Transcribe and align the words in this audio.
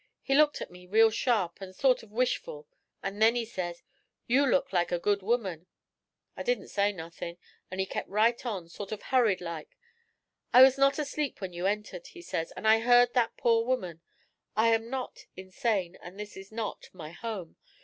He 0.23 0.33
looked 0.33 0.61
at 0.63 0.71
me 0.71 0.87
real 0.87 1.11
sharp, 1.11 1.61
an' 1.61 1.73
sort 1.73 2.01
of 2.01 2.11
wishful, 2.11 2.67
and 3.03 3.21
then 3.21 3.35
he 3.35 3.45
says, 3.45 3.83
"You 4.25 4.47
look 4.47 4.73
like 4.73 4.91
a 4.91 4.97
good 4.97 5.21
woman." 5.21 5.67
'I 6.35 6.41
didn't 6.41 6.67
say 6.69 6.91
nothin', 6.91 7.37
an' 7.69 7.77
he 7.77 7.85
kep' 7.85 8.07
right 8.07 8.43
on, 8.43 8.67
sort 8.67 8.91
of 8.91 8.99
hurried 8.99 9.41
like. 9.41 9.77
"I 10.53 10.63
was 10.63 10.75
not 10.75 10.97
asleep 10.97 11.39
when 11.39 11.53
you 11.53 11.67
entered," 11.67 12.07
he 12.07 12.21
says, 12.23 12.51
"and 12.53 12.67
I 12.67 12.79
heard 12.79 13.13
that 13.13 13.37
poor 13.37 13.63
woman. 13.63 14.01
I 14.55 14.69
am 14.69 14.89
not 14.89 15.27
insane, 15.37 15.95
and 16.01 16.19
this 16.19 16.35
is 16.35 16.51
not 16.51 16.89
my 16.93 17.11
home. 17.11 17.57